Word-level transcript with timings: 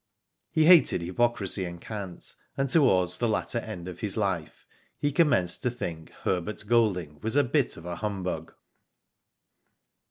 He 0.49 0.65
hated 0.65 1.03
hypocrisy 1.03 1.63
and 1.63 1.79
cant, 1.79 2.33
and 2.57 2.67
towards 2.71 3.19
the 3.19 3.27
latter 3.27 3.59
end 3.59 3.87
of 3.87 3.99
his 3.99 4.17
life 4.17 4.65
he 4.97 5.11
commenced 5.11 5.61
to 5.61 5.69
think 5.69 6.09
Herbert 6.09 6.63
Golding 6.65 7.19
was 7.21 7.35
a 7.35 7.43
bit 7.43 7.77
of 7.77 7.85
a 7.85 7.97
humbug. 7.97 8.51